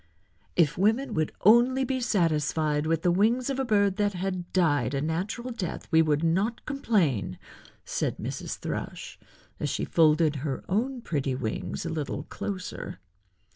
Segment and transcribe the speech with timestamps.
[0.55, 4.95] "If women would only be satisfied with the wings of a bird that had died
[4.95, 7.37] a natural death we would not complain,"
[7.85, 8.57] said Mrs.
[8.57, 9.19] Thrush,
[9.59, 12.99] as she folded her own pretty wings a little closer.